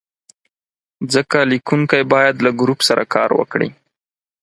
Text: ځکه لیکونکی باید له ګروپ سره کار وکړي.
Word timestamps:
ځکه 1.13 1.37
لیکونکی 1.51 2.01
باید 2.13 2.35
له 2.45 2.51
ګروپ 2.59 2.79
سره 2.89 3.03
کار 3.13 3.29
وکړي. 3.39 3.69